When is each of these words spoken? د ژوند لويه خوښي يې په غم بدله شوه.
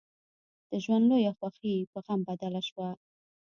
د 0.69 0.71
ژوند 0.83 1.03
لويه 1.09 1.31
خوښي 1.37 1.69
يې 1.77 1.89
په 1.91 1.99
غم 2.05 2.19
بدله 2.29 2.61
شوه. 2.69 2.89